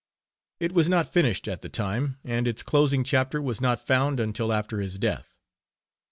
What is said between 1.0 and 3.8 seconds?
finished at the time, and its closing chapter was